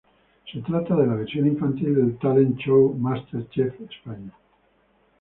Se 0.51 0.59
trata 0.61 0.95
de 0.95 1.05
la 1.05 1.13
versión 1.13 1.45
infantil 1.45 1.93
del 1.93 2.17
talent 2.17 2.57
show 2.57 2.91
"MasterChef 2.97 3.79
España". 3.81 4.31